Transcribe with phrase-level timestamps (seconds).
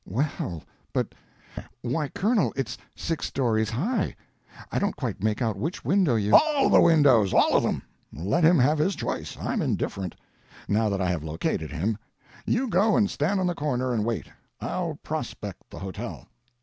[0.03, 0.63] "Well,
[0.93, 4.15] but—why, Colonel, it's six stories high.
[4.71, 7.83] I don't quite make out which window you—" "All the windows, all of them.
[8.11, 10.15] Let him have his choice—I'm indifferent,
[10.67, 11.99] now that I have located him.
[12.47, 14.25] You go and stand on the corner and wait;
[14.59, 16.27] I'll prospect the hotel."